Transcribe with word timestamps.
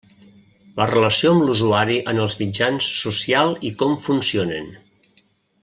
La 0.79 0.87
relació 0.91 1.33
amb 1.33 1.45
l'usuari 1.49 1.99
en 2.13 2.21
els 2.23 2.37
mitjans 2.41 2.89
social 3.03 3.55
i 3.71 3.71
com 3.83 3.95
funcionen. 4.09 4.77